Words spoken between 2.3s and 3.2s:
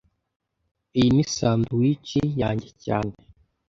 yanjye cyane